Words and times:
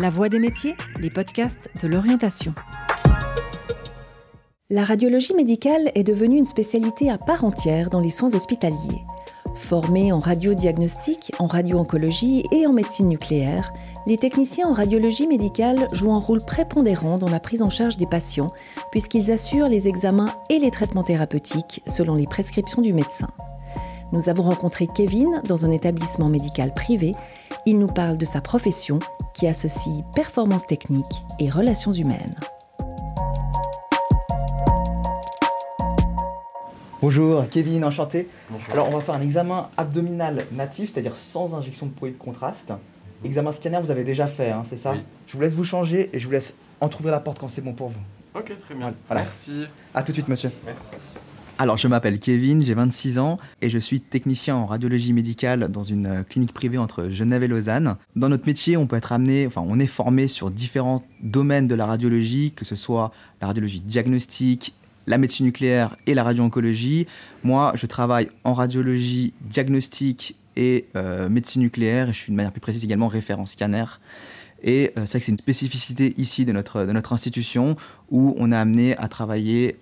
La 0.00 0.10
Voix 0.10 0.28
des 0.28 0.38
métiers, 0.38 0.76
les 1.00 1.10
podcasts 1.10 1.70
de 1.82 1.88
l'orientation. 1.88 2.54
La 4.70 4.84
radiologie 4.84 5.34
médicale 5.34 5.90
est 5.96 6.04
devenue 6.04 6.36
une 6.38 6.44
spécialité 6.44 7.10
à 7.10 7.18
part 7.18 7.42
entière 7.42 7.90
dans 7.90 7.98
les 7.98 8.10
soins 8.10 8.32
hospitaliers. 8.32 9.02
Formés 9.56 10.12
en 10.12 10.20
radiodiagnostic, 10.20 11.32
en 11.40 11.48
radio-oncologie 11.48 12.44
et 12.52 12.64
en 12.68 12.72
médecine 12.72 13.08
nucléaire, 13.08 13.72
les 14.06 14.18
techniciens 14.18 14.68
en 14.68 14.72
radiologie 14.72 15.26
médicale 15.26 15.88
jouent 15.90 16.14
un 16.14 16.20
rôle 16.20 16.44
prépondérant 16.44 17.18
dans 17.18 17.28
la 17.28 17.40
prise 17.40 17.62
en 17.62 17.70
charge 17.70 17.96
des 17.96 18.06
patients, 18.06 18.52
puisqu'ils 18.92 19.32
assurent 19.32 19.68
les 19.68 19.88
examens 19.88 20.32
et 20.48 20.60
les 20.60 20.70
traitements 20.70 21.02
thérapeutiques 21.02 21.82
selon 21.88 22.14
les 22.14 22.26
prescriptions 22.26 22.82
du 22.82 22.92
médecin. 22.92 23.30
Nous 24.12 24.28
avons 24.28 24.44
rencontré 24.44 24.86
Kevin 24.86 25.42
dans 25.44 25.66
un 25.66 25.72
établissement 25.72 26.28
médical 26.28 26.72
privé. 26.72 27.14
Il 27.70 27.78
nous 27.78 27.86
parle 27.86 28.16
de 28.16 28.24
sa 28.24 28.40
profession 28.40 28.98
qui 29.34 29.46
associe 29.46 30.02
performance 30.14 30.66
technique 30.66 31.04
et 31.38 31.50
relations 31.50 31.92
humaines. 31.92 32.34
Bonjour, 37.02 37.44
Kevin, 37.50 37.84
enchanté. 37.84 38.26
Alors, 38.72 38.88
on 38.88 38.96
va 38.96 39.02
faire 39.02 39.16
un 39.16 39.20
examen 39.20 39.68
abdominal 39.76 40.46
natif, 40.52 40.94
c'est-à-dire 40.94 41.14
sans 41.14 41.52
injection 41.52 41.84
de 41.84 41.90
poids 41.90 42.08
de 42.08 42.14
contraste. 42.14 42.72
Examen 43.22 43.52
scanner, 43.52 43.80
vous 43.82 43.90
avez 43.90 44.04
déjà 44.04 44.26
fait, 44.26 44.50
hein, 44.50 44.62
c'est 44.66 44.78
ça 44.78 44.92
Oui. 44.92 45.00
Je 45.26 45.36
vous 45.36 45.42
laisse 45.42 45.54
vous 45.54 45.64
changer 45.64 46.08
et 46.14 46.18
je 46.18 46.24
vous 46.24 46.32
laisse 46.32 46.54
entrouvrir 46.80 47.12
la 47.12 47.20
porte 47.20 47.38
quand 47.38 47.48
c'est 47.48 47.60
bon 47.60 47.74
pour 47.74 47.88
vous. 47.88 48.00
Ok, 48.34 48.50
très 48.60 48.74
bien. 48.74 48.94
Voilà. 49.08 49.24
Merci. 49.24 49.66
A 49.92 50.02
tout 50.02 50.12
de 50.12 50.14
suite, 50.14 50.28
monsieur. 50.28 50.50
Merci. 50.64 50.80
Alors, 51.60 51.76
je 51.76 51.88
m'appelle 51.88 52.20
Kevin, 52.20 52.64
j'ai 52.64 52.74
26 52.74 53.18
ans 53.18 53.36
et 53.62 53.68
je 53.68 53.78
suis 53.78 54.00
technicien 54.00 54.54
en 54.54 54.64
radiologie 54.64 55.12
médicale 55.12 55.66
dans 55.72 55.82
une 55.82 56.06
euh, 56.06 56.22
clinique 56.22 56.52
privée 56.52 56.78
entre 56.78 57.08
Genève 57.10 57.42
et 57.42 57.48
Lausanne. 57.48 57.96
Dans 58.14 58.28
notre 58.28 58.46
métier, 58.46 58.76
on 58.76 58.86
peut 58.86 58.94
être 58.94 59.10
amené, 59.10 59.48
on 59.56 59.80
est 59.80 59.88
formé 59.88 60.28
sur 60.28 60.50
différents 60.50 61.02
domaines 61.20 61.66
de 61.66 61.74
la 61.74 61.86
radiologie, 61.86 62.52
que 62.54 62.64
ce 62.64 62.76
soit 62.76 63.10
la 63.40 63.48
radiologie 63.48 63.80
diagnostique, 63.80 64.76
la 65.08 65.18
médecine 65.18 65.46
nucléaire 65.46 65.96
et 66.06 66.14
la 66.14 66.22
radio-oncologie. 66.22 67.08
Moi, 67.42 67.72
je 67.74 67.86
travaille 67.86 68.28
en 68.44 68.54
radiologie 68.54 69.34
diagnostique 69.40 70.36
et 70.54 70.86
euh, 70.94 71.28
médecine 71.28 71.62
nucléaire 71.62 72.08
et 72.08 72.12
je 72.12 72.18
suis 72.18 72.30
de 72.30 72.36
manière 72.36 72.52
plus 72.52 72.60
précise 72.60 72.84
également 72.84 73.08
référent 73.08 73.46
scanner. 73.46 73.84
Et 74.62 74.92
euh, 74.96 75.06
c'est 75.06 75.10
vrai 75.10 75.18
que 75.18 75.24
c'est 75.24 75.32
une 75.32 75.38
spécificité 75.38 76.14
ici 76.18 76.44
de 76.44 76.52
notre, 76.52 77.12
institution 77.12 77.76
où 78.12 78.36
on 78.38 78.52
est 78.52 78.56
amené 78.56 78.96
à 78.96 79.08
travailler 79.08 79.76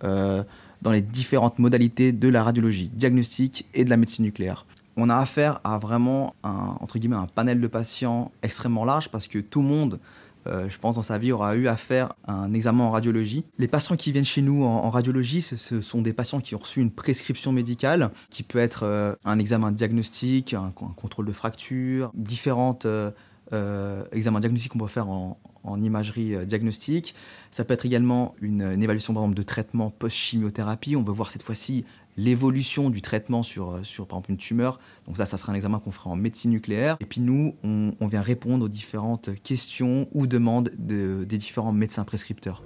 dans 0.82 0.90
les 0.92 1.02
différentes 1.02 1.58
modalités 1.58 2.12
de 2.12 2.28
la 2.28 2.42
radiologie 2.42 2.90
diagnostique 2.94 3.66
et 3.74 3.84
de 3.84 3.90
la 3.90 3.96
médecine 3.96 4.24
nucléaire. 4.24 4.66
On 4.96 5.10
a 5.10 5.16
affaire 5.16 5.60
à 5.64 5.78
vraiment 5.78 6.34
un, 6.42 6.76
entre 6.80 6.98
guillemets, 6.98 7.16
un 7.16 7.26
panel 7.26 7.60
de 7.60 7.66
patients 7.66 8.30
extrêmement 8.42 8.84
large 8.84 9.10
parce 9.10 9.26
que 9.28 9.38
tout 9.38 9.60
le 9.60 9.68
monde, 9.68 10.00
euh, 10.46 10.70
je 10.70 10.78
pense, 10.78 10.94
dans 10.94 11.02
sa 11.02 11.18
vie 11.18 11.32
aura 11.32 11.54
eu 11.54 11.68
à 11.68 11.76
faire 11.76 12.14
un 12.26 12.54
examen 12.54 12.84
en 12.84 12.90
radiologie. 12.90 13.44
Les 13.58 13.68
patients 13.68 13.96
qui 13.96 14.10
viennent 14.10 14.24
chez 14.24 14.40
nous 14.40 14.64
en, 14.64 14.88
radiologie, 14.88 15.42
ce, 15.42 15.82
sont 15.82 16.00
des 16.00 16.14
patients 16.14 16.40
qui 16.40 16.54
ont 16.54 16.58
reçu 16.58 16.80
une 16.80 16.90
prescription 16.90 17.52
médicale 17.52 18.10
qui 18.30 18.42
peut 18.42 18.58
être 18.58 18.84
euh, 18.84 19.14
un 19.26 19.38
examen 19.38 19.70
diagnostique, 19.70 20.54
un, 20.54 20.70
contrôle 20.70 21.26
de 21.26 21.32
fracture, 21.32 22.10
différentes 22.14 22.86
euh, 22.86 23.10
euh, 23.52 24.02
examens 24.10 24.40
diagnostiques 24.40 24.72
qu'on 24.72 24.78
peut 24.78 24.86
faire 24.86 25.08
en, 25.08 25.38
en 25.66 25.82
imagerie 25.82 26.34
euh, 26.34 26.44
diagnostique. 26.44 27.14
Ça 27.50 27.64
peut 27.64 27.74
être 27.74 27.86
également 27.86 28.34
une, 28.40 28.62
évaluation 28.82 29.14
par 29.14 29.24
exemple, 29.24 29.36
de 29.36 29.42
traitement 29.42 29.90
post-chimiothérapie. 29.90 30.96
On 30.96 31.02
veut 31.02 31.12
voir 31.12 31.30
cette 31.30 31.42
fois-ci 31.42 31.84
l'évolution 32.16 32.88
du 32.88 33.02
traitement 33.02 33.42
sur, 33.42 33.72
euh, 33.72 33.82
sur 33.82 34.06
par 34.06 34.18
exemple 34.18 34.30
une 34.32 34.36
tumeur. 34.38 34.78
Donc 35.06 35.16
ça, 35.16 35.26
ça 35.26 35.36
sera 35.36 35.52
un 35.52 35.54
examen 35.56 35.78
qu'on 35.78 35.90
fera 35.90 36.10
en 36.10 36.16
médecine 36.16 36.50
nucléaire. 36.50 36.96
Et 37.00 37.04
puis 37.04 37.20
nous, 37.20 37.54
on, 37.62 38.06
vient 38.06 38.22
répondre 38.22 38.64
aux 38.64 38.68
différentes 38.68 39.30
questions 39.42 40.08
ou 40.12 40.26
demandes 40.26 40.70
de- 40.78 41.24
des 41.24 41.38
différents 41.38 41.72
médecins 41.72 42.04
prescripteurs. 42.04 42.62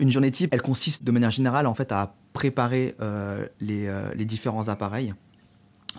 Une 0.00 0.12
journée 0.12 0.30
type, 0.30 0.54
elle 0.54 0.62
consiste 0.62 1.02
de 1.02 1.10
manière 1.10 1.32
générale 1.32 1.66
en 1.66 1.74
fait 1.74 1.90
à 1.90 2.14
préparer 2.32 2.94
euh, 3.00 3.46
les 3.60 4.24
différents 4.24 4.68
appareils, 4.68 5.12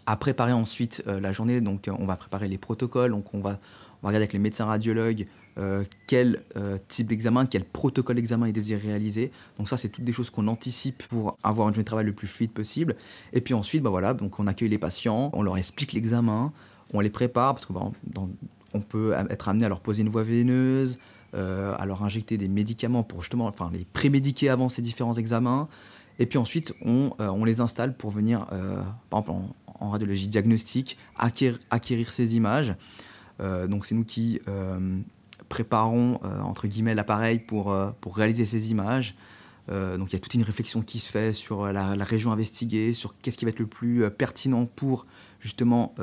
à 0.10 0.16
préparer 0.16 0.54
ensuite 0.54 1.04
euh, 1.08 1.20
la 1.20 1.32
journée. 1.32 1.62
Donc 1.62 1.88
euh, 1.88 1.94
on 2.00 2.06
va 2.06 2.16
préparer 2.16 2.48
les 2.48 2.58
protocoles, 2.58 3.12
donc 3.12 3.32
on 3.36 3.42
va, 3.42 3.52
on 3.52 3.54
va 4.02 4.08
regarder 4.08 4.24
avec 4.24 4.34
les 4.34 4.40
médecins 4.40 4.66
radiologues 4.66 5.28
euh, 5.60 5.84
quel 6.08 6.42
type 6.88 7.08
d'examen, 7.08 7.46
quel 7.46 7.64
protocole 7.64 8.16
d'examen 8.16 8.48
est 8.48 8.52
désiré 8.52 8.88
réaliser. 8.88 9.32
Donc 9.60 9.70
ça 9.70 9.78
c'est 9.78 9.90
toutes 9.90 10.04
des 10.04 10.12
choses 10.12 10.32
qu'on 10.32 10.48
anticipe 10.48 11.04
pour 11.10 11.38
avoir 11.44 11.68
une 11.68 11.76
journée 11.76 11.84
de 11.84 11.88
travail 11.88 12.06
le 12.06 12.14
plus 12.14 12.26
fluide 12.26 12.52
possible. 12.52 12.96
Et 13.34 13.42
puis 13.42 13.54
ensuite, 13.54 13.84
bah 13.84 13.92
voilà, 13.92 14.16
donc 14.16 14.40
on 14.40 14.48
accueille 14.48 14.70
les 14.70 14.80
patients, 14.80 15.30
on 15.34 15.44
leur 15.44 15.58
explique 15.58 15.94
l'examen, 15.94 16.54
on 16.92 17.02
les 17.02 17.12
prépare 17.12 17.54
parce 17.54 17.68
qu'on 17.68 17.94
on 18.74 18.82
peut 18.82 19.14
être 19.30 19.48
amené 19.48 19.68
à 19.68 19.70
leur 19.70 19.80
poser 19.82 20.02
une 20.02 20.10
voie 20.10 20.24
veineuse, 20.24 20.98
à 21.34 21.86
leur 21.86 22.04
injecter 22.04 22.38
des 22.38 22.48
médicaments 22.48 23.04
pour 23.04 23.22
justement 23.22 23.46
enfin, 23.46 23.70
les 23.72 23.86
prémédiquer 23.94 24.50
avant 24.50 24.70
ces 24.70 24.82
différents 24.82 25.14
examens. 25.14 25.68
Et 26.18 26.26
puis 26.26 26.40
ensuite, 26.40 26.74
on, 26.84 27.12
on 27.20 27.46
les 27.46 27.62
installe 27.62 27.96
pour 27.96 28.10
venir, 28.12 28.46
par 29.10 29.20
exemple 29.20 29.32
en, 29.32 29.50
en 29.80 29.90
radiologie 29.90 30.28
diagnostique, 30.28 30.98
acquérir, 31.18 32.12
ces 32.12 32.36
images. 32.36 32.76
Euh, 33.42 33.68
donc 33.68 33.86
c'est 33.86 33.96
nous 33.96 34.04
qui 34.04 34.42
euh, 34.48 35.00
préparons, 35.48 36.20
euh, 36.24 36.42
entre 36.42 36.68
guillemets, 36.68 36.96
l'appareil 36.96 37.40
pour, 37.40 37.76
pour 38.02 38.16
réaliser 38.16 38.46
ces 38.46 38.72
images. 38.72 39.16
Donc 39.70 40.12
il 40.12 40.14
y 40.14 40.16
a 40.16 40.20
toute 40.20 40.34
une 40.34 40.42
réflexion 40.42 40.82
qui 40.82 40.98
se 40.98 41.12
fait 41.12 41.32
sur 41.32 41.72
la, 41.72 41.94
région 42.04 42.32
investiguée, 42.32 42.96
sur 42.96 43.16
qu'est-ce 43.20 43.38
qui 43.38 43.46
va 43.46 43.50
être 43.50 43.60
le 43.60 43.68
plus 43.68 44.10
pertinent 44.10 44.66
pour 44.66 45.06
justement 45.40 45.94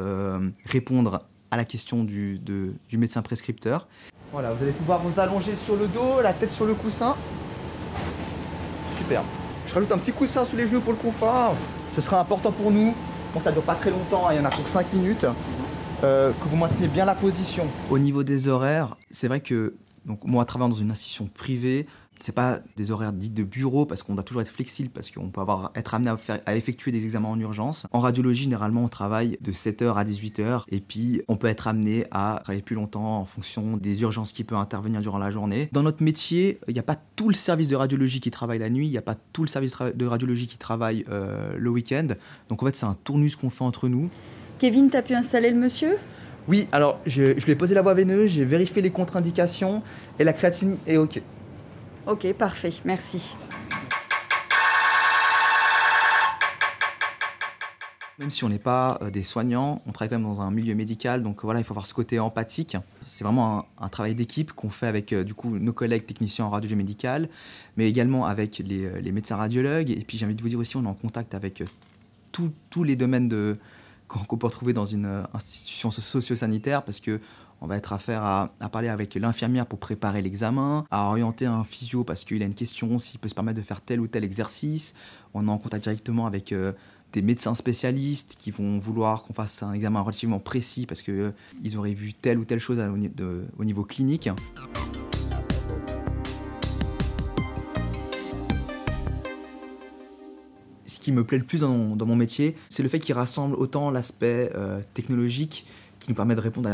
répondre 0.64 1.26
à 1.50 1.56
la 1.56 1.64
question 1.64 2.04
du, 2.04 2.38
du 2.38 2.96
médecin 2.96 3.22
prescripteur. 3.22 3.88
Voilà, 4.30 4.52
vous 4.52 4.62
allez 4.62 4.72
pouvoir 4.72 5.00
vous 5.00 5.18
allonger 5.18 5.56
sur 5.64 5.74
le 5.74 5.88
dos, 5.88 6.20
la 6.22 6.32
tête 6.32 6.52
sur 6.52 6.64
le 6.64 6.74
coussin. 6.74 7.16
Super. 8.92 9.24
Je 9.66 9.74
rajoute 9.74 9.90
un 9.92 9.98
petit 9.98 10.12
coussin 10.12 10.44
sous 10.44 10.56
les 10.56 10.68
genoux 10.68 10.80
pour 10.80 10.92
le 10.92 10.98
confort. 10.98 11.56
Ce 11.96 12.00
sera 12.00 12.20
important 12.20 12.52
pour 12.52 12.70
nous. 12.70 12.94
Bon, 13.36 13.42
ça 13.42 13.52
dure 13.52 13.64
pas 13.64 13.74
très 13.74 13.90
longtemps, 13.90 14.26
hein, 14.26 14.32
il 14.32 14.38
y 14.38 14.40
en 14.40 14.46
a 14.46 14.50
pour 14.50 14.66
5 14.66 14.94
minutes. 14.94 15.26
Euh, 16.02 16.32
que 16.32 16.48
vous 16.48 16.56
maintenez 16.56 16.88
bien 16.88 17.04
la 17.04 17.14
position. 17.14 17.66
Au 17.90 17.98
niveau 17.98 18.24
des 18.24 18.48
horaires, 18.48 18.96
c'est 19.10 19.28
vrai 19.28 19.40
que 19.40 19.74
donc 20.06 20.20
moi, 20.24 20.46
travaillant 20.46 20.70
dans 20.70 20.76
une 20.76 20.90
institution 20.90 21.26
privée, 21.26 21.86
c'est 22.20 22.34
pas 22.34 22.60
des 22.76 22.90
horaires 22.90 23.12
dits 23.12 23.30
de 23.30 23.42
bureau 23.42 23.86
parce 23.86 24.02
qu'on 24.02 24.14
doit 24.14 24.22
toujours 24.24 24.42
être 24.42 24.48
flexible 24.50 24.90
parce 24.90 25.10
qu'on 25.10 25.28
peut 25.30 25.40
avoir, 25.40 25.70
être 25.74 25.94
amené 25.94 26.10
à, 26.10 26.16
faire- 26.16 26.40
à 26.46 26.56
effectuer 26.56 26.92
des 26.92 27.04
examens 27.04 27.28
en 27.28 27.38
urgence. 27.38 27.86
En 27.92 28.00
radiologie, 28.00 28.44
généralement, 28.44 28.84
on 28.84 28.88
travaille 28.88 29.38
de 29.40 29.52
7h 29.52 29.94
à 29.94 30.04
18h 30.04 30.62
et 30.70 30.80
puis 30.80 31.22
on 31.28 31.36
peut 31.36 31.46
être 31.46 31.68
amené 31.68 32.06
à 32.10 32.40
travailler 32.42 32.62
plus 32.62 32.74
longtemps 32.76 33.18
en 33.20 33.24
fonction 33.24 33.76
des 33.76 34.02
urgences 34.02 34.32
qui 34.32 34.44
peuvent 34.44 34.58
intervenir 34.58 35.00
durant 35.00 35.18
la 35.18 35.30
journée. 35.30 35.68
Dans 35.72 35.82
notre 35.82 36.02
métier, 36.02 36.58
il 36.68 36.74
n'y 36.74 36.80
a 36.80 36.82
pas 36.84 36.96
tout 37.16 37.28
le 37.28 37.34
service 37.34 37.68
de 37.68 37.76
radiologie 37.76 38.20
qui 38.20 38.30
travaille 38.30 38.58
la 38.58 38.70
nuit, 38.70 38.86
il 38.86 38.90
n'y 38.90 38.98
a 38.98 39.02
pas 39.02 39.16
tout 39.32 39.42
le 39.42 39.48
service 39.48 39.76
de 39.94 40.06
radiologie 40.06 40.46
qui 40.46 40.58
travaille 40.58 41.04
euh, 41.10 41.54
le 41.58 41.70
week-end. 41.70 42.08
Donc 42.48 42.62
en 42.62 42.66
fait, 42.66 42.74
c'est 42.76 42.86
un 42.86 42.96
tournus 43.04 43.36
qu'on 43.36 43.50
fait 43.50 43.64
entre 43.64 43.88
nous. 43.88 44.08
Kevin, 44.58 44.88
t'as 44.90 45.02
pu 45.02 45.14
installer 45.14 45.50
le 45.50 45.56
monsieur? 45.58 45.96
Oui, 46.48 46.68
alors 46.72 47.00
je, 47.06 47.38
je 47.38 47.44
lui 47.44 47.52
ai 47.52 47.56
posé 47.56 47.74
la 47.74 47.82
voie 47.82 47.92
veineuse, 47.94 48.30
j'ai 48.30 48.44
vérifié 48.44 48.80
les 48.80 48.90
contre-indications 48.90 49.82
et 50.18 50.24
la 50.24 50.32
créatine 50.32 50.76
est 50.86 50.96
OK. 50.96 51.20
Ok, 52.06 52.32
parfait, 52.34 52.72
merci. 52.84 53.34
Même 58.20 58.30
si 58.30 58.44
on 58.44 58.48
n'est 58.48 58.60
pas 58.60 58.96
euh, 59.02 59.10
des 59.10 59.24
soignants, 59.24 59.82
on 59.86 59.92
travaille 59.92 60.10
quand 60.10 60.18
même 60.18 60.26
dans 60.26 60.40
un 60.40 60.52
milieu 60.52 60.76
médical, 60.76 61.24
donc 61.24 61.42
voilà, 61.42 61.58
il 61.58 61.64
faut 61.64 61.72
avoir 61.72 61.84
ce 61.84 61.92
côté 61.92 62.20
empathique. 62.20 62.76
C'est 63.04 63.24
vraiment 63.24 63.66
un, 63.80 63.88
travail 63.88 64.14
d'équipe 64.14 64.52
qu'on 64.52 64.70
fait 64.70 64.86
avec 64.86 65.12
euh, 65.12 65.24
du 65.24 65.34
coup 65.34 65.58
nos 65.58 65.72
collègues 65.72 66.06
techniciens 66.06 66.44
en 66.44 66.50
radiologie 66.50 66.76
médicale, 66.76 67.28
mais 67.76 67.88
également 67.88 68.24
avec 68.24 68.62
les, 68.64 68.86
euh, 68.86 69.00
les 69.00 69.10
médecins 69.10 69.36
radiologues. 69.36 69.90
Et 69.90 70.04
puis 70.06 70.16
j'ai 70.16 70.26
envie 70.26 70.36
de 70.36 70.42
vous 70.42 70.48
dire 70.48 70.60
aussi, 70.60 70.76
on 70.76 70.84
est 70.84 70.88
en 70.88 70.94
contact 70.94 71.34
avec 71.34 71.64
tous 72.30 72.84
les 72.84 72.96
domaines 72.96 73.28
de, 73.28 73.58
qu'on 74.08 74.36
peut 74.36 74.46
retrouver 74.46 74.72
dans 74.72 74.84
une 74.84 75.06
euh, 75.06 75.22
institution 75.34 75.90
so- 75.90 76.00
socio-sanitaire, 76.00 76.82
parce 76.84 77.00
que 77.00 77.20
on 77.62 77.66
va 77.66 77.78
être 77.78 77.94
affaire 77.94 78.22
à, 78.22 78.50
à 78.60 78.68
parler 78.68 78.88
avec 78.88 79.14
l'infirmière 79.14 79.64
pour 79.66 79.78
préparer 79.78 80.20
l'examen, 80.20 80.84
à 80.90 81.08
orienter 81.08 81.46
un 81.46 81.64
physio 81.64 82.04
parce 82.04 82.24
qu'il 82.24 82.42
a 82.42 82.46
une 82.46 82.54
question, 82.54 82.98
s'il 82.98 83.18
peut 83.18 83.30
se 83.30 83.34
permettre 83.34 83.58
de 83.58 83.64
faire 83.64 83.80
tel 83.80 83.98
ou 84.00 84.06
tel 84.06 84.24
exercice. 84.24 84.94
On 85.32 85.48
est 85.48 85.50
en 85.50 85.56
contact 85.56 85.84
directement 85.84 86.26
avec 86.26 86.52
euh, 86.52 86.72
des 87.14 87.22
médecins 87.22 87.54
spécialistes 87.54 88.36
qui 88.38 88.50
vont 88.50 88.78
vouloir 88.78 89.22
qu'on 89.22 89.32
fasse 89.32 89.62
un 89.62 89.72
examen 89.72 90.00
relativement 90.02 90.38
précis 90.38 90.84
parce 90.84 91.00
qu'ils 91.00 91.78
auraient 91.78 91.94
vu 91.94 92.12
telle 92.12 92.38
ou 92.38 92.44
telle 92.44 92.60
chose 92.60 92.78
au 93.58 93.64
niveau 93.64 93.84
clinique. 93.84 94.28
Qui 101.06 101.12
me 101.12 101.22
plaît 101.22 101.38
le 101.38 101.44
plus 101.44 101.60
dans 101.60 101.68
mon, 101.68 102.16
métier, 102.16 102.56
c'est 102.68 102.82
le 102.82 102.88
fait 102.88 102.98
qu'il 102.98 103.14
rassemble 103.14 103.54
autant 103.54 103.92
l'aspect 103.92 104.50
euh, 104.56 104.80
technologique 104.92 105.64
qui 106.00 106.08
nous 106.08 106.16
permet 106.16 106.34
de 106.34 106.40
répondre 106.40 106.68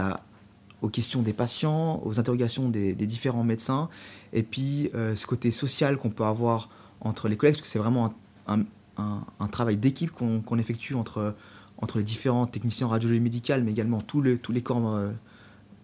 aux 0.81 0.89
questions 0.89 1.21
des 1.21 1.35
patients, 1.35 2.01
aux 2.03 2.19
interrogations 2.19 2.71
des, 2.71 2.95
différents 2.95 3.45
médecins, 3.45 3.91
et 4.33 4.43
puis 4.43 4.91
euh, 4.95 5.15
ce 5.17 5.27
côté 5.27 5.51
social 5.51 5.99
qu'on 5.99 6.09
peut 6.09 6.25
avoir 6.25 6.71
entre 7.03 7.29
les 7.29 7.37
collègues, 7.37 7.57
parce 7.57 7.63
que 7.63 7.71
c'est 7.71 7.79
vraiment 7.79 8.15
un, 8.47 9.49
travail 9.49 9.77
d'équipe 9.77 10.13
qu'on 10.13 10.59
effectue 10.59 10.95
entre, 10.95 11.35
entre 11.77 11.99
les 11.99 12.05
différents 12.05 12.47
techniciens 12.47 12.87
en 12.87 12.91
radiologie 12.91 13.21
médicale, 13.21 13.65
mais 13.65 13.73
également 13.73 14.01
tous, 14.01 14.23
les, 14.23 14.41
les, 14.49 14.63
corps, 14.63 14.97
euh, 14.97 15.11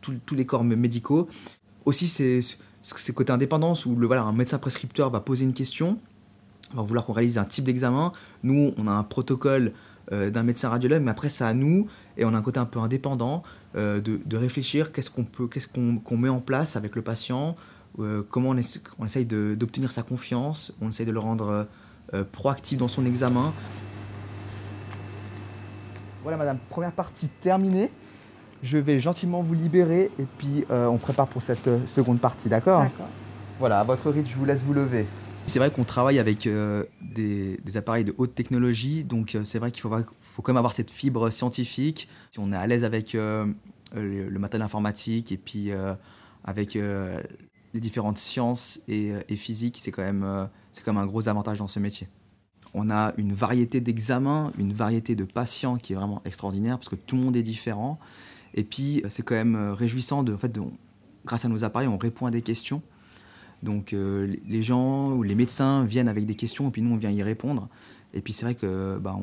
tous, 0.01 0.15
tous 0.25 0.37
les 0.37 0.47
corps 0.47 0.65
médicaux. 0.65 1.29
Aussi, 1.85 2.09
c'est 2.09 2.41
ce 2.83 3.13
côté 3.13 3.31
indépendance 3.31 3.85
où 3.85 3.95
le, 3.95 4.07
voilà, 4.07 4.23
un 4.23 4.33
médecin 4.33 4.59
prescripteur 4.59 5.11
va 5.11 5.21
poser 5.21 5.45
une 5.45 5.53
question, 5.53 5.99
va 6.75 6.83
vouloir 6.83 7.05
qu'on 7.05 7.13
réalise 7.13 7.39
un 7.39 7.45
type 7.45 7.65
d'examen. 7.65 8.13
Nous, 8.43 8.73
on 8.77 8.87
a 8.87 8.93
un 8.93 9.03
protocole 9.03 9.73
euh, 10.13 10.31
d'un 10.31 10.43
médecin 10.43 10.71
radiologue, 10.71 11.03
mais 11.03 11.11
après, 11.11 11.29
c'est 11.29 11.45
à 11.45 11.53
nous, 11.53 11.87
et 12.17 12.25
on 12.25 12.33
a 12.33 12.39
un 12.39 12.43
côté 12.43 12.59
un 12.59 12.65
peu 12.65 12.79
indépendant, 12.79 13.43
euh, 13.77 14.01
de, 14.01 14.19
de, 14.25 14.37
réfléchir 14.39 14.91
qu'est-ce 14.91 15.11
qu'on 15.11 15.25
peut, 15.25 15.47
qu'est-ce 15.49 15.69
qu'on 15.69 16.17
met 16.17 16.31
en 16.31 16.41
place 16.41 16.77
avec 16.77 16.97
le 16.97 17.03
patient, 17.03 17.57
euh, 17.99 18.23
comment 18.31 18.51
on, 18.51 18.61
on 18.99 19.05
essaye 19.05 19.27
d'obtenir 19.27 19.93
sa 19.93 20.03
confiance, 20.03 20.73
on 20.81 20.89
essaye 20.89 21.05
de 21.05 21.13
le 21.13 21.19
rendre 21.19 21.67
proactif 22.33 22.79
dans 22.79 22.89
son 22.89 23.05
examen. 23.05 23.53
Voilà, 26.23 26.39
madame, 26.39 26.57
première 26.71 26.93
partie 26.93 27.29
terminée. 27.43 27.91
Je 28.63 28.79
vais 28.79 28.99
gentiment 28.99 29.43
vous 29.43 29.53
libérer 29.53 30.11
et 30.19 30.25
puis 30.39 30.65
on 30.71 30.97
prépare 30.97 31.27
pour 31.27 31.43
cette 31.43 31.69
seconde 31.87 32.19
partie, 32.19 32.49
d'accord? 32.49 32.81
D'accord. 32.85 33.09
Voilà, 33.59 33.81
à 33.81 33.85
votre 33.85 34.11
rythme, 34.11 34.31
je 34.31 34.37
vous 34.37 34.47
laisse 34.47 34.63
vous 34.63 34.73
lever. 34.73 35.07
C'est 35.49 35.59
vrai 35.59 35.71
qu'on 35.71 35.85
travaille 35.85 36.19
avec 36.19 36.47
euh, 36.47 36.85
des, 37.01 37.59
appareils 37.77 38.05
de 38.05 38.15
haute 38.19 38.35
technologie, 38.35 39.03
donc 39.03 39.35
euh, 39.35 39.45
c'est 39.45 39.59
vrai 39.59 39.71
qu'il 39.71 39.81
faut, 39.81 39.89
quand 39.89 40.49
même 40.49 40.59
avoir 40.59 40.75
cette 40.75 40.91
fibre 40.91 41.31
scientifique. 41.31 42.07
Si 42.33 42.39
on 42.39 42.53
est 42.53 42.57
à 42.57 42.67
l'aise 42.67 42.85
avec 42.85 43.15
euh, 43.15 43.47
le, 43.95 44.39
matériel 44.39 44.63
informatique 44.63 45.33
et 45.33 45.39
puis 45.39 45.71
avec 46.45 46.75
les 46.75 47.81
différentes 47.81 48.19
sciences 48.19 48.81
et, 48.89 49.13
et 49.29 49.37
physiques, 49.37 49.79
c'est 49.81 49.91
quand, 49.91 50.03
même, 50.03 50.49
quand 50.85 50.93
même 50.93 51.03
un 51.03 51.07
gros 51.07 51.29
avantage 51.29 51.59
dans 51.59 51.67
ce 51.67 51.81
métier. 51.81 52.09
On 52.75 52.91
a 52.91 53.15
une 53.17 53.33
variété 53.33 53.81
d'examens, 53.81 54.53
une 54.59 54.75
variété 54.75 55.17
de 55.17 55.25
patients 55.25 55.79
qui 55.79 55.95
est 55.95 55.97
vraiment 55.97 56.21
extraordinaire 56.27 56.77
parce 56.77 56.91
que 56.91 56.97
tout 56.97 57.17
le 57.17 57.23
monde 57.23 57.37
est 57.37 57.43
différent. 57.43 57.99
Et 58.55 58.65
puis 58.65 59.03
c'est 59.09 59.25
quand 59.25 59.35
même 59.35 59.57
réjouissant 59.73 60.23
de, 60.23 60.35
en 60.35 60.39
fait, 60.39 60.59
grâce 61.25 61.47
à 61.47 61.49
nos 61.49 61.65
appareils, 61.65 61.89
on 61.89 61.97
répond 61.97 62.27
à 62.27 62.31
des 62.31 62.43
questions. 62.43 62.83
Donc 63.63 63.93
euh, 63.93 64.37
les 64.47 64.63
gens 64.63 65.13
ou 65.13 65.23
les 65.23 65.35
médecins 65.35 65.85
viennent 65.85 66.09
avec 66.09 66.27
des 66.27 66.35
questions 66.35 66.69
et 66.69 66.71
puis 66.71 66.83
nous 66.83 66.95
on 66.95 66.97
vient 66.97 67.11
y 67.11 67.23
répondre. 67.23 67.69
Et 68.15 68.21
puis 68.21 68.33
c'est 68.33 68.45
vrai 68.45 68.55
que 68.55 68.99
bah, 68.99 69.17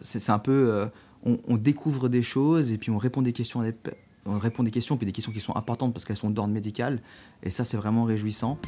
c'est 0.00 0.30
un 0.30 0.38
peu, 0.38 0.70
euh, 0.70 0.86
on, 1.24 1.56
découvre 1.56 2.08
des 2.08 2.22
choses 2.22 2.72
et 2.72 2.78
puis 2.78 2.90
on 2.90 2.98
répond 2.98 3.22
des 3.22 3.32
questions, 3.32 3.62
on 4.26 4.38
répond 4.38 4.62
des 4.62 4.70
questions 4.70 4.96
puis 4.96 5.06
des 5.06 5.12
questions 5.12 5.32
qui 5.32 5.40
sont 5.40 5.56
importantes 5.56 5.92
parce 5.92 6.04
qu'elles 6.04 6.16
sont 6.16 6.30
d'ordre 6.30 6.52
médical. 6.52 7.00
Et 7.42 7.50
ça 7.50 7.64
c'est 7.64 7.76
vraiment 7.76 8.04
réjouissant. 8.04 8.58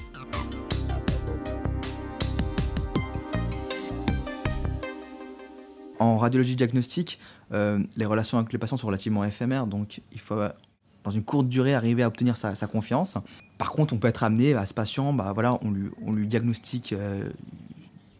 En 6.00 6.16
radiologie 6.16 6.54
diagnostique, 6.54 7.18
euh, 7.52 7.82
les 7.96 8.06
relations 8.06 8.38
avec 8.38 8.52
les 8.52 8.58
patients 8.58 8.76
sont 8.76 8.86
relativement 8.86 9.24
éphémères, 9.24 9.66
donc 9.66 10.00
il 10.12 10.20
faut 10.20 10.36
dans 11.04 11.10
une 11.10 11.22
courte 11.22 11.48
durée, 11.48 11.74
arriver 11.74 12.02
à 12.02 12.08
obtenir 12.08 12.36
sa, 12.36 12.54
confiance. 12.66 13.16
Par 13.56 13.72
contre, 13.72 13.94
on 13.94 13.98
peut 13.98 14.08
être 14.08 14.24
amené 14.24 14.54
à 14.54 14.66
ce 14.66 14.74
patient, 14.74 15.12
bah, 15.12 15.32
voilà, 15.32 15.58
on, 15.62 15.70
lui, 15.70 15.88
on 16.04 16.12
lui 16.12 16.26
diagnostique 16.26 16.92
euh, 16.92 17.28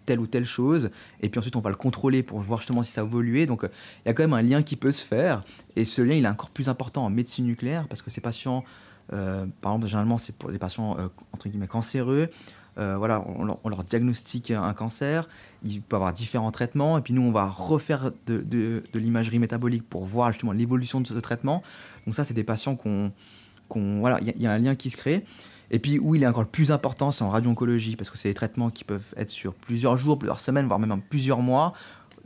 telle 0.08 0.20
ou 0.20 0.26
telle 0.26 0.46
chose, 0.46 0.90
et 1.20 1.28
puis 1.28 1.38
ensuite 1.38 1.54
on 1.54 1.60
va 1.60 1.68
le 1.68 1.76
contrôler 1.76 2.22
pour 2.22 2.40
voir 2.40 2.60
justement 2.60 2.82
si 2.82 2.90
ça 2.90 3.02
a 3.02 3.04
évolué. 3.04 3.44
Donc 3.44 3.64
il 3.64 4.08
y 4.08 4.10
a 4.10 4.14
quand 4.14 4.22
même 4.22 4.32
un 4.32 4.42
lien 4.42 4.62
qui 4.62 4.74
peut 4.74 4.92
se 4.92 5.04
faire, 5.04 5.44
et 5.76 5.84
ce 5.84 6.00
lien 6.00 6.14
il 6.14 6.24
est 6.24 6.28
encore 6.28 6.48
plus 6.48 6.70
important 6.70 7.04
en 7.04 7.10
médecine 7.10 7.44
nucléaire, 7.44 7.86
parce 7.88 8.00
que 8.00 8.10
ces 8.10 8.22
patients, 8.22 8.64
euh, 9.12 9.44
par 9.60 9.72
exemple, 9.72 9.86
généralement 9.88 10.16
c'est 10.16 10.36
pour 10.36 10.50
des 10.50 10.58
patients 10.58 10.96
euh, 10.98 11.08
entre 11.32 11.50
guillemets 11.50 11.66
cancéreux, 11.66 12.30
voilà, 12.78 13.24
on 13.26 13.68
leur, 13.68 13.84
diagnostique 13.84 14.50
un 14.50 14.72
cancer, 14.72 15.28
il 15.64 15.80
peut 15.80 15.96
avoir 15.96 16.12
différents 16.12 16.52
traitements, 16.52 16.98
et 16.98 17.00
puis 17.00 17.12
nous, 17.12 17.22
on 17.22 17.32
va 17.32 17.46
refaire 17.46 18.12
de, 18.26 18.82
l'imagerie 18.94 19.38
métabolique 19.38 19.88
pour 19.88 20.04
voir 20.04 20.32
justement 20.32 20.52
l'évolution 20.52 21.00
de 21.00 21.06
ce 21.06 21.14
traitement. 21.14 21.62
Donc 22.06 22.14
ça, 22.14 22.24
c'est 22.24 22.34
des 22.34 22.44
patients 22.44 22.76
qu'on... 22.76 23.12
voilà, 24.00 24.18
il 24.20 24.40
y, 24.40 24.46
a 24.46 24.52
un 24.52 24.58
lien 24.58 24.74
qui 24.74 24.90
se 24.90 24.96
crée. 24.96 25.24
Et 25.70 25.78
puis 25.78 25.98
où 25.98 26.14
il 26.14 26.22
est 26.22 26.26
encore 26.26 26.42
le 26.42 26.48
plus 26.48 26.72
important, 26.72 27.10
c'est 27.12 27.24
en 27.24 27.30
radio-oncologie, 27.30 27.96
parce 27.96 28.10
que 28.10 28.16
c'est 28.16 28.28
des 28.28 28.34
traitements 28.34 28.70
qui 28.70 28.84
peuvent 28.84 29.14
être 29.16 29.28
sur 29.28 29.54
plusieurs 29.54 29.96
jours, 29.96 30.18
plusieurs 30.18 30.40
semaines, 30.40 30.66
voire 30.66 30.78
même 30.78 31.02
plusieurs 31.02 31.40
mois. 31.40 31.74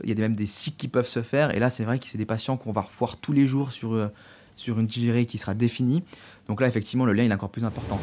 Il 0.03 0.09
y 0.09 0.13
a 0.13 0.15
même 0.15 0.35
des 0.35 0.45
cycles 0.45 0.77
qui 0.77 0.87
peuvent 0.87 1.07
se 1.07 1.21
faire, 1.21 1.53
et 1.55 1.59
là, 1.59 1.69
c'est 1.69 1.83
vrai 1.83 1.99
que 1.99 2.05
c'est 2.05 2.17
des 2.17 2.25
patients 2.25 2.57
qu'on 2.57 2.71
va 2.71 2.81
revoir 2.81 3.17
tous 3.17 3.33
les 3.33 3.47
jours 3.47 3.71
sur, 3.71 3.93
euh, 3.93 4.07
sur 4.55 4.79
une 4.79 4.87
durée 4.87 5.25
qui 5.25 5.37
sera 5.37 5.53
définie. 5.53 6.03
Donc 6.47 6.61
là, 6.61 6.67
effectivement, 6.67 7.05
le 7.05 7.13
lien 7.13 7.23
est 7.23 7.33
encore 7.33 7.49
plus 7.49 7.65
important. 7.65 7.99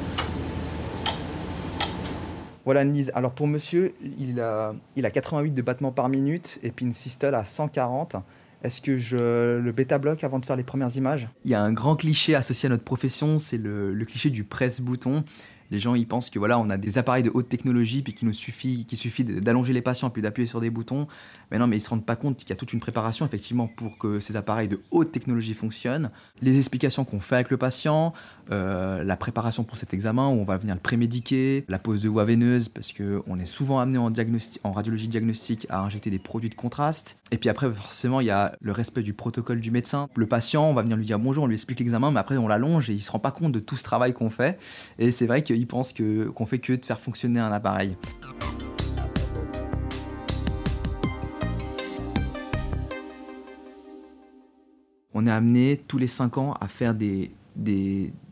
Voilà 2.70 2.84
Nise. 2.84 3.10
Alors 3.16 3.32
pour 3.32 3.48
monsieur, 3.48 3.94
il 4.16 4.38
a, 4.38 4.76
il 4.94 5.04
a 5.04 5.10
88 5.10 5.50
de 5.50 5.60
battements 5.60 5.90
par 5.90 6.08
minute 6.08 6.60
et 6.62 6.70
puis 6.70 6.86
une 6.86 6.94
systole 6.94 7.34
à 7.34 7.44
140. 7.44 8.14
Est-ce 8.62 8.80
que 8.80 8.96
je 8.96 9.58
le 9.58 9.72
bêta-bloque 9.72 10.22
avant 10.22 10.38
de 10.38 10.46
faire 10.46 10.54
les 10.54 10.62
premières 10.62 10.96
images? 10.96 11.28
Il 11.44 11.50
y 11.50 11.54
a 11.56 11.60
un 11.60 11.72
grand 11.72 11.96
cliché 11.96 12.36
associé 12.36 12.68
à 12.68 12.70
notre 12.70 12.84
profession, 12.84 13.40
c'est 13.40 13.58
le, 13.58 13.92
le 13.92 14.04
cliché 14.04 14.30
du 14.30 14.44
presse-bouton. 14.44 15.24
Les 15.70 15.78
gens 15.78 15.94
ils 15.94 16.06
pensent 16.06 16.30
que 16.30 16.38
voilà, 16.38 16.58
on 16.58 16.70
a 16.70 16.76
des 16.76 16.98
appareils 16.98 17.22
de 17.22 17.30
haute 17.32 17.48
technologie 17.48 18.02
puis 18.02 18.14
qu'il 18.14 18.28
nous 18.28 18.34
suffit, 18.34 18.84
qu'il 18.86 18.98
suffit 18.98 19.24
d'allonger 19.24 19.72
les 19.72 19.82
patients 19.82 20.10
puis 20.10 20.22
d'appuyer 20.22 20.46
sur 20.46 20.60
des 20.60 20.70
boutons. 20.70 21.06
Mais 21.50 21.58
non, 21.58 21.66
mais 21.66 21.76
ils 21.76 21.80
se 21.80 21.90
rendent 21.90 22.04
pas 22.04 22.16
compte 22.16 22.36
qu'il 22.36 22.50
y 22.50 22.52
a 22.52 22.56
toute 22.56 22.72
une 22.72 22.80
préparation 22.80 23.24
effectivement 23.26 23.68
pour 23.68 23.98
que 23.98 24.20
ces 24.20 24.36
appareils 24.36 24.68
de 24.68 24.80
haute 24.90 25.12
technologie 25.12 25.54
fonctionnent. 25.54 26.10
Les 26.42 26.58
explications 26.58 27.04
qu'on 27.04 27.20
fait 27.20 27.36
avec 27.36 27.50
le 27.50 27.56
patient, 27.56 28.12
euh, 28.50 29.04
la 29.04 29.16
préparation 29.16 29.64
pour 29.64 29.76
cet 29.76 29.94
examen 29.94 30.28
où 30.28 30.32
on 30.32 30.44
va 30.44 30.56
venir 30.56 30.74
le 30.74 30.80
prémédiquer, 30.80 31.64
la 31.68 31.78
pose 31.78 32.02
de 32.02 32.08
voie 32.08 32.24
veineuse 32.24 32.68
parce 32.68 32.92
que 32.92 33.22
on 33.26 33.38
est 33.38 33.46
souvent 33.46 33.78
amené 33.78 33.98
en, 33.98 34.12
en 34.64 34.72
radiologie 34.72 35.08
diagnostique 35.08 35.66
à 35.70 35.80
injecter 35.80 36.10
des 36.10 36.18
produits 36.18 36.50
de 36.50 36.54
contraste. 36.54 37.20
Et 37.30 37.38
puis 37.38 37.48
après 37.48 37.70
forcément 37.72 38.20
il 38.20 38.26
y 38.26 38.30
a 38.30 38.56
le 38.60 38.72
respect 38.72 39.02
du 39.02 39.12
protocole 39.12 39.60
du 39.60 39.70
médecin. 39.70 40.08
Le 40.16 40.26
patient, 40.26 40.64
on 40.64 40.74
va 40.74 40.82
venir 40.82 40.96
lui 40.96 41.06
dire 41.06 41.18
bonjour, 41.18 41.44
on 41.44 41.46
lui 41.46 41.54
explique 41.54 41.78
l'examen, 41.78 42.10
mais 42.10 42.20
après 42.20 42.36
on 42.36 42.48
l'allonge 42.48 42.90
et 42.90 42.94
il 42.94 43.00
se 43.00 43.10
rend 43.10 43.18
pas 43.18 43.30
compte 43.30 43.52
de 43.52 43.60
tout 43.60 43.76
ce 43.76 43.84
travail 43.84 44.12
qu'on 44.12 44.30
fait. 44.30 44.58
Et 44.98 45.10
c'est 45.10 45.26
vrai 45.26 45.42
que 45.42 45.59
ils 45.60 45.66
pensent 45.66 45.92
qu'on 45.92 46.46
fait 46.46 46.58
que 46.58 46.72
de 46.72 46.84
faire 46.84 46.98
fonctionner 46.98 47.38
un 47.38 47.52
appareil. 47.52 47.96
On 55.12 55.26
est 55.26 55.30
amené 55.30 55.76
tous 55.86 55.98
les 55.98 56.08
5 56.08 56.38
ans 56.38 56.54
à 56.60 56.68
faire 56.68 56.94
des, 56.94 57.30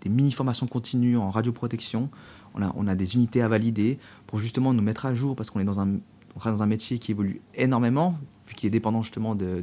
mini-formations 0.07 0.67
continues 0.67 1.19
en 1.19 1.31
radioprotection. 1.31 2.09
On 2.55 2.87
a, 2.89 2.95
des 2.95 3.15
unités 3.15 3.43
à 3.43 3.49
valider 3.49 3.99
pour 4.27 4.39
justement 4.39 4.73
nous 4.73 4.83
mettre 4.83 5.05
à 5.05 5.15
jour 5.15 5.37
parce 5.37 5.51
qu'on 5.51 5.61
est 5.61 5.65
dans 5.65 5.81
un, 5.81 6.67
métier 6.67 6.99
qui 6.99 7.11
évolue 7.11 7.43
énormément, 7.55 8.19
vu 8.47 8.55
qu'il 8.55 8.69
est 8.69 8.71
dépendant 8.71 9.03
justement 9.03 9.35
de, 9.35 9.63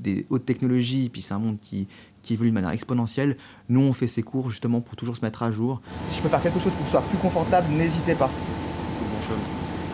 des 0.00 0.26
hautes 0.30 0.46
technologies, 0.46 1.10
puis 1.10 1.22
c'est 1.22 1.34
un 1.34 1.38
monde 1.38 1.60
qui, 1.60 1.86
qui 2.22 2.34
évolue 2.34 2.50
de 2.50 2.54
manière 2.54 2.70
exponentielle. 2.70 3.36
Nous, 3.68 3.80
on 3.80 3.92
fait 3.92 4.08
ces 4.08 4.22
cours 4.22 4.50
justement 4.50 4.80
pour 4.80 4.96
toujours 4.96 5.16
se 5.16 5.24
mettre 5.24 5.42
à 5.42 5.50
jour. 5.50 5.80
Si 6.06 6.16
je 6.16 6.22
peux 6.22 6.28
faire 6.28 6.42
quelque 6.42 6.60
chose 6.60 6.72
pour 6.72 6.80
que 6.80 6.86
ce 6.86 6.90
soit 6.92 7.02
plus 7.02 7.18
confortable, 7.18 7.68
n'hésitez 7.70 8.14
pas. 8.14 8.30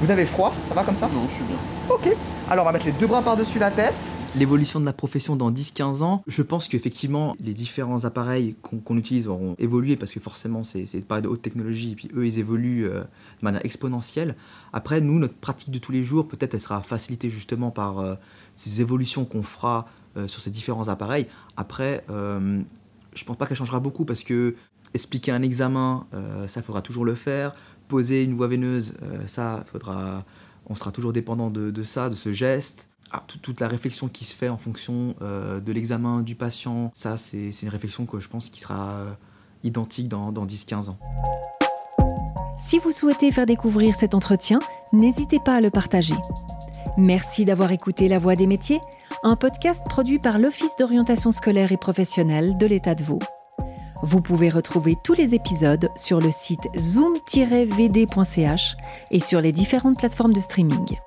Vous 0.01 0.11
avez 0.11 0.27
froid 0.27 0.53
Ça 0.69 0.75
va 0.75 0.85
comme 0.85 0.97
ça? 0.97 1.09
Non, 1.09 1.27
je 1.29 1.35
suis 1.35 1.45
bien. 1.45 1.57
Ok. 1.89 2.17
Alors, 2.51 2.65
on 2.65 2.67
va 2.67 2.73
mettre 2.73 2.87
les 2.87 2.93
deux 2.93 3.07
bras 3.07 3.23
par-dessus 3.23 3.59
la 3.59 3.71
tête. 3.71 3.95
L'évolution 4.37 4.81
de 4.81 4.85
la 4.85 4.93
profession 4.93 5.37
dans 5.37 5.53
10-15 5.53 6.03
ans, 6.03 6.23
je 6.27 6.43
pense 6.43 6.67
qu'effectivement, 6.67 7.37
les 7.39 7.55
différents 7.55 8.05
appareils 8.05 8.57
qu'on 8.63 8.97
utilise 8.97 9.29
auront 9.29 9.55
évolué 9.61 9.95
parce 9.95 10.11
que 10.11 10.19
forcément, 10.19 10.65
c'est 10.65 10.93
des 10.93 10.99
appareils 10.99 11.23
de 11.23 11.29
haute 11.29 11.41
technologie 11.41 11.93
et 11.93 11.95
puis 11.95 12.09
eux, 12.17 12.27
ils 12.27 12.41
évoluent 12.41 12.89
euh, 12.89 13.03
de 13.03 13.45
manière 13.45 13.65
exponentielle. 13.65 14.35
Après, 14.73 15.01
nous, 15.01 15.21
notre 15.21 15.35
pratique 15.35 15.71
de 15.71 15.79
tous 15.79 15.93
les 15.93 16.03
jours, 16.03 16.27
peut-être, 16.27 16.55
elle 16.55 16.61
sera 16.61 16.83
facilitée 16.83 17.31
justement 17.31 17.71
par 17.71 18.01
euh, 18.01 18.15
ces 18.55 18.81
évolutions 18.81 19.25
qu'on 19.25 19.45
fera 19.45 19.87
sur 20.27 20.41
ces 20.41 20.51
différents 20.51 20.89
appareils. 20.89 21.27
Après, 21.57 22.05
euh, 22.11 22.63
je 23.15 23.25
pense 23.25 23.37
pas 23.37 23.47
qu'elle 23.47 23.57
changera 23.57 23.81
beaucoup 23.81 24.05
parce 24.05 24.23
que 24.23 24.55
expliquer 24.93 25.33
un 25.33 25.43
examen, 25.43 26.07
euh, 26.15 26.47
ça 26.49 26.63
faudra 26.63 26.83
toujours 26.83 27.05
le 27.05 27.15
faire. 27.15 27.55
Poser 27.89 28.23
une 28.23 28.35
voie 28.35 28.49
veineuse, 28.49 28.95
ça 29.27 29.63
faudra, 29.71 30.25
on 30.67 30.75
sera 30.75 30.91
toujours 30.91 31.13
dépendant 31.13 31.51
de, 31.51 31.83
ça, 31.83 32.09
de 32.09 32.15
ce 32.15 32.33
geste. 32.33 32.89
Ah, 33.11 33.23
toute 33.43 33.61
la 33.61 33.69
réflexion 33.69 34.09
qui 34.09 34.25
se 34.25 34.35
fait 34.35 34.49
en 34.49 34.57
fonction 34.57 35.15
de 35.21 35.73
l'examen 35.73 36.23
du 36.23 36.35
patient, 36.35 36.91
ça 36.95 37.19
c'est 37.19 37.51
une 37.63 37.69
réflexion 37.69 38.07
que 38.07 38.21
je 38.21 38.29
pense 38.29 38.49
qui 38.49 38.61
sera 38.61 38.97
identique 39.65 40.09
dans, 40.09 40.33
dans 40.33 40.47
10-15 40.47 40.89
ans. 40.89 40.99
Si 42.57 42.79
vous 42.79 42.93
souhaitez 42.93 43.31
faire 43.31 43.47
découvrir 43.47 43.95
cet 43.95 44.15
entretien, 44.15 44.59
n'hésitez 44.95 45.39
pas 45.45 45.57
à 45.57 45.61
le 45.61 45.71
partager. 45.71 46.15
Merci 46.97 47.45
d'avoir 47.45 47.73
écouté 47.73 48.09
La 48.09 48.19
Voix 48.19 48.37
des 48.37 48.47
métiers 48.47 48.81
un 49.25 49.37
podcast 49.37 49.83
produit 49.89 50.19
par 50.19 50.39
l'Office 50.39 50.77
d'orientation 50.77 51.33
scolaire 51.33 51.73
et 51.73 51.77
professionnelle 51.77 52.57
de 52.59 52.67
l'État 52.67 52.95
de 52.95 53.03
Vaud. 53.03 53.21
Vous 54.03 54.21
pouvez 54.21 54.51
retrouver 54.51 54.95
tous 55.03 55.15
les 55.15 55.35
épisodes 55.35 55.89
sur 55.97 56.21
le 56.21 56.31
site 56.31 56.69
zoom-vd.ch 56.77 58.77
et 59.11 59.21
sur 59.21 59.41
les 59.41 59.53
différentes 59.53 59.99
plateformes 59.99 60.35
de 60.35 60.41
streaming. 60.41 60.99